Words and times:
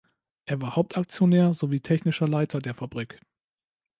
Er 0.47 0.59
war 0.59 0.75
Hauptaktionär 0.75 1.53
sowie 1.53 1.79
technischer 1.79 2.27
Leiter 2.27 2.57
der 2.57 2.73
Fabrik. 2.73 3.21